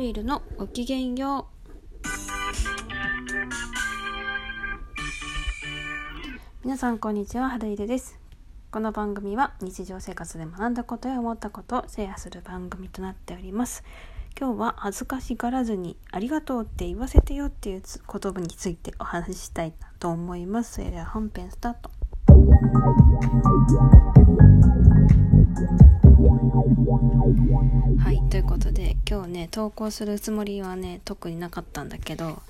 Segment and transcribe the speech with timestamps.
[0.00, 2.06] 春いるのごきげんよう。
[6.64, 8.18] 皆さんこんにちは春いるです。
[8.70, 13.84] この番組は日常生活で学んだことや思ったことをシェアする番組となっております。
[14.38, 20.76] 今日は恥ずかしがらずにありがとうって言わせてよっていう言葉についてお話ししたいと思います。
[20.76, 21.90] それでは本編スタート。
[29.10, 32.40] 今日ね投稿するつもりはね特になかったんだけど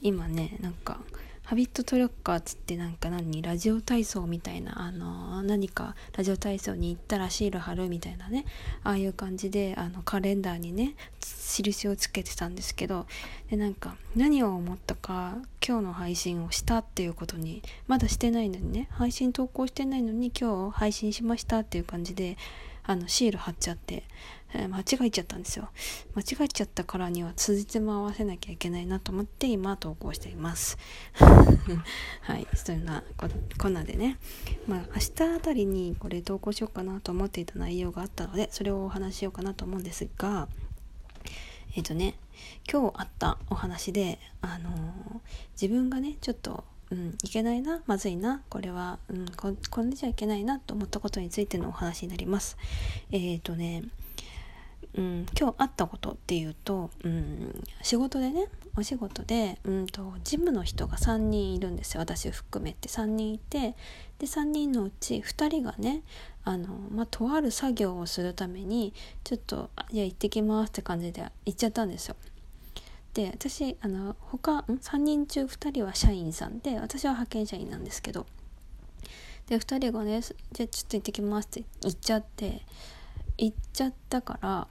[0.00, 0.98] 今ねなんか
[1.42, 8.46] ハビットトレッカーっつってなんか何ラジオ体操みたいなあの何かラジオ体操に行ったらシール貼るみたいなね
[8.82, 13.06] ああいう感じであのカレンダーにね印をつけてたんですけど
[13.50, 22.38] でなんか何を思ったか今日の配信をしたっていうことにまだしてないのにね配信投稿してないのに今日配信しましたっていう感じで
[22.88, 24.04] あのシール貼っちゃって、
[24.58, 25.68] え、間違えちゃったんですよ。
[26.14, 30.78] 間違えちゃったからには通じても合わせなきゃいけないなと思って今投稿しています。
[32.22, 33.02] はいそんな
[33.58, 34.18] こんなでね。
[34.66, 40.48] まあ明日あたりにこれ投稿しようかなと思っていた内容があったのでそれをお話ししようかなと思うんですが
[41.74, 42.14] えっ、ー、とね
[42.70, 45.20] 今日あったお話であのー、
[45.60, 52.56] 自分がねちょっとうん、いけないなまずいなこれは、うん、ここれじゃいけないなと思ったことについてのお話になります。
[53.10, 53.82] えっ、ー、とね、
[54.96, 62.00] うん、今日あったことっていうと、うん、仕事でねお仕事で、うんと、事務の人が3人いるんですよ。
[62.00, 62.88] 私含めて。
[62.88, 63.74] 3人いて
[64.18, 66.02] で3人のうち2人がね
[66.44, 72.16] あの、まあ、とある作業をするためにちょっと「いや行ってきます」って感じで行っちゃったんですよ。
[73.14, 78.26] で私あの他3人中2人は社員さんで私は派遣社員なんですけど
[79.46, 80.20] で2人がね
[80.52, 82.62] 「じゃあちょっと行ってきます」って言っちゃって
[83.38, 84.68] 行っちゃったから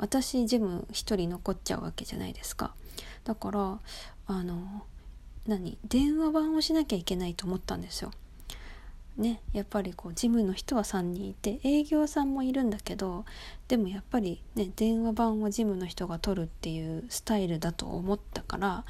[0.00, 2.74] 私ジム1人残っちゃうわけじゃないですか。
[3.24, 3.78] だから
[4.26, 4.82] あの
[5.46, 8.12] 何電話番をしなきゃいけないと思ったんですよ。
[9.16, 13.24] ねやっぱりこう事務の人は3人いて営業さんもいるんだけど
[13.68, 18.84] でもやっぱりね電話番を事務の人が取るっていうスタイルだと思ったから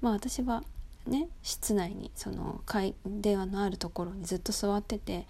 [0.00, 0.64] まあ私は
[1.06, 2.62] ね室内にその
[3.06, 5.26] 電話のあるところにずっと座ってて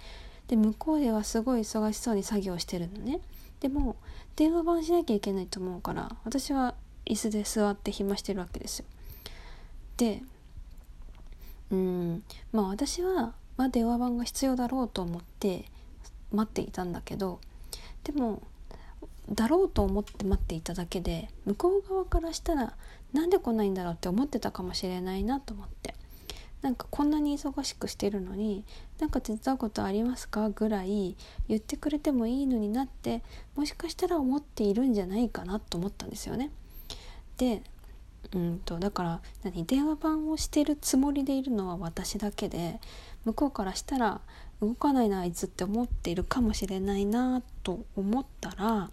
[0.46, 3.20] で向こうではすごい忙しそうに作業してるのね。
[3.60, 3.96] でも
[4.36, 6.74] 電話番しなきゃいけないと思うから私は
[7.06, 8.84] 椅子で座って暇してるわけですよ。
[9.96, 10.22] で
[11.70, 15.64] うんまあ私はまあ、電話番が必要だろうと思って
[16.32, 17.40] 待っていたんだけど
[18.04, 18.40] でも
[19.28, 22.72] だろうと思って待っていただけで向こう側からしたら
[23.12, 25.94] なんで来ないんだろうって思ってたかもしれないなと思って。
[26.62, 28.64] なんかこんなに忙しくしてるのに
[28.98, 30.50] なんか手伝うことありますか？
[30.50, 31.16] ぐらい
[31.48, 33.22] 言ってくれてもいいのになって
[33.54, 36.50] もしかしたら思っているんじゃないかなと思ったんですよね。
[37.36, 37.62] で
[38.34, 42.80] うんとだから何電話番をしてるつもりでいるのは私だけで
[43.24, 44.20] 向こうからしたら
[44.60, 48.90] 動かないなあいつって思っているかもしれないなと思ったら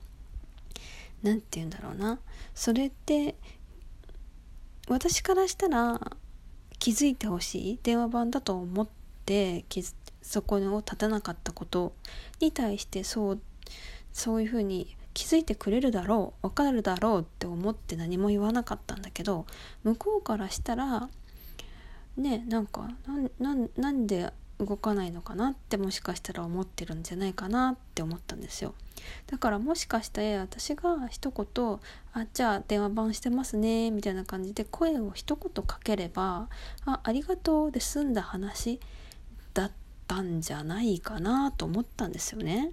[1.24, 2.20] 何て言うんだろうな
[2.53, 3.36] それって
[4.88, 6.00] 私からしたら
[6.85, 8.88] 気づいてほしい電話番だと思っ
[9.25, 9.66] て
[10.22, 11.94] そこを立たなかったこと
[12.40, 13.41] に対してそう
[14.13, 19.47] そういうふうに気づいてくれるだろう分かるだろうって思って何も言わなかったんだけど
[19.84, 21.09] 向こうからしたら
[22.18, 22.88] ねなんか
[23.40, 28.74] なんで動かないのかなってもしかしたら思ってるんじゃないかなって思ったんですよ
[29.28, 31.80] だからもしかして私が一言
[32.14, 36.50] 「あじゃあ電話番してますね」みたいな感じで声を一言かければ
[36.86, 38.80] 「あありがとう」で済んだ話
[39.54, 39.72] だっ
[40.08, 42.72] たんじゃないかなと思ったんですよね。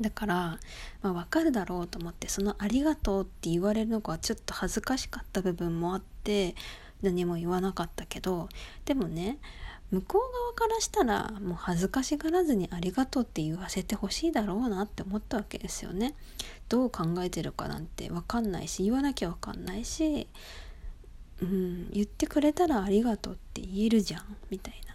[0.00, 0.58] だから、
[1.02, 6.56] まあ、分かるだろうと思ってその「ありがとう」って言われるのがちょっと恥ずかしかった部分もあって
[7.00, 8.48] 何も言わなかったけど
[8.86, 9.38] でもね
[9.94, 16.14] 向こう側からしたらもう恥ずかしがらずにありがとうって言わせてほしいだろうなって思ったわけですよね。
[16.68, 20.26] どう考えてるかなんて分かんないし言わなきゃ分かんないし、
[21.40, 24.94] うん、言ってくれたらありがとうって言えるじゃんみたいな。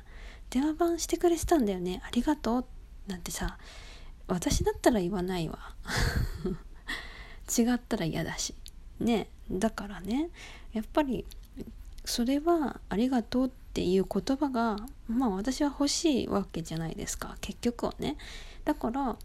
[0.50, 2.02] 電話番してくれてたんだよね。
[2.04, 2.66] ありがとう
[3.08, 3.58] なんてさ
[4.28, 5.76] 私だったら言わないわ。
[7.58, 8.54] 違ったら嫌だし。
[9.00, 9.30] ね。
[9.50, 10.30] だからね。
[10.74, 11.26] やっぱり
[12.06, 14.76] それは「ありがとう」ってていう言葉が
[15.08, 17.38] まあ私は欲しいわけじゃないですか。
[17.40, 18.18] 結局はね。
[18.66, 19.16] だから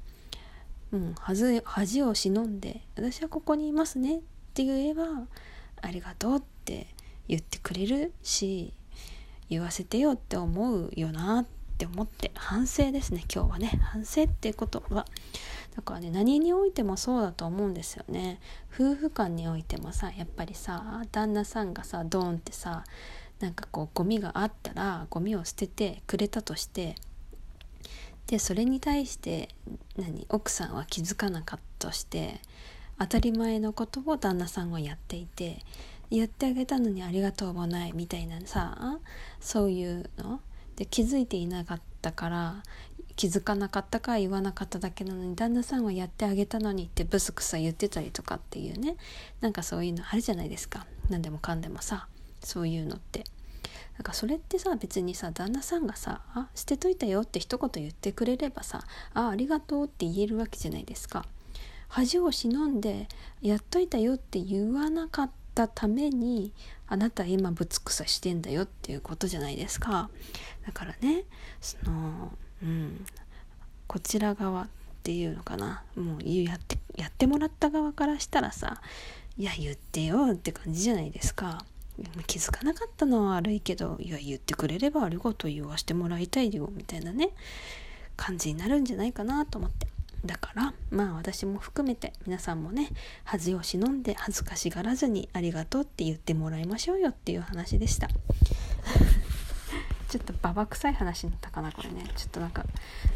[0.92, 4.20] うん恥恥を忍んで「私はここにいますね」っ
[4.54, 5.26] て言えば
[5.82, 6.86] 「ありがとう」って
[7.26, 8.72] 言ってくれるし
[9.50, 11.46] 言わせてよって思うよなっ
[11.76, 12.30] て思って。
[12.36, 13.80] 反省ですね今日はね。
[13.82, 15.04] 反省っていうことは。
[15.74, 18.38] だからね何においてもそうだと思うんですよね。
[18.72, 22.84] 夫婦間においてもさやっぱりさ旦那さんがさドーンってさ
[23.44, 26.94] なんかこうゴミがあったらゴミを捨ててくれたとして
[28.26, 29.50] でそれに対して
[29.98, 32.40] 何奥さんは気づかなかったとして
[32.98, 35.58] 当たり前のことを旦那さんはやっていて
[36.10, 38.98] 言ってあげたのにありがとうもないみたいなさ
[39.40, 40.40] そういうの。
[40.76, 42.62] で気づいていなかったから
[43.14, 48.96] 気づかなかったか言わなかっただけなのに旦那さんはやってあげたのにってブスクサ言ってたりとかっていうね。
[49.42, 50.86] なんかそういうのあるじゃないですか。
[51.10, 52.08] 何でもかんでもさ
[52.40, 53.24] そういうのって。
[53.96, 61.24] なんかそれってさ別にさ旦那さんがさ「あ捨てといたよ」って一言言ってくれればさ「あありがとう」って言えるわけじゃないですか。
[61.88, 63.08] 恥を忍んで
[63.40, 66.52] 「やっといたよ」って言わなかったために
[66.88, 70.10] あなた今ぶつくさしてんだよっていうことじゃないですか。
[70.66, 71.24] だからね
[71.60, 73.06] そのうん
[73.86, 74.68] こちら側っ
[75.04, 78.80] ていうのかなもうやってやってもらった側からしたらさ
[79.38, 81.64] 「いや言ってよ」って感じじゃないですか。
[82.26, 87.30] 気づかなかったのは悪いけどいや言ってくれればありがとう言わしてもらいたいよみたいなね
[88.16, 89.86] 感じになるんじゃないかなと思って。
[90.24, 92.88] だからまあ私も含めて皆さんもね
[93.24, 98.08] 恥を忍んで恥ずかしがらずにありがとうって言ってもらいましょうよっていう話でした。
[100.14, 102.04] ちょっとババ臭い話になったかなこれね。
[102.14, 102.64] ちょっとなんか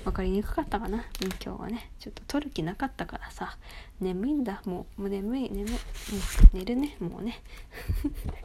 [0.03, 1.05] 分かりにくかったかな、うん、
[1.41, 1.93] 今日はね。
[2.00, 3.56] ちょっと撮る気なかったからさ。
[4.00, 4.62] 眠いんだ。
[4.65, 5.81] もうもう眠い眠い、もう、
[6.55, 6.97] 寝るね。
[6.99, 7.41] もうね。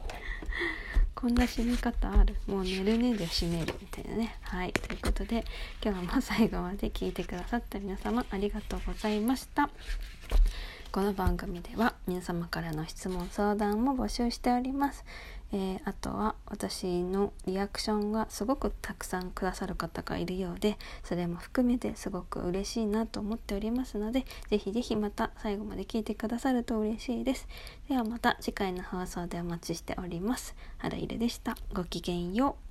[1.16, 2.36] こんな締め方ある。
[2.46, 4.36] もう寝るねで締めるみたいなね。
[4.42, 4.72] はい。
[4.72, 5.44] ということで
[5.84, 9.68] 今日も最後まで聞いてくださった皆様ありがとうございました。
[10.94, 15.04] この番組では皆様からの質問相談も募集しております。
[15.50, 27.48] えー、あとは私のリアクションがすごくたくさんくださる方がいるようでそれも含めてすごく嬉しいなと思っておりますので是非是非また最後まで聞いてくださると嬉しいです。
[27.88, 30.54] ではまた次回の放送でお待ちしております。
[30.78, 31.56] 原入でした。
[31.72, 32.63] ごきげんよう。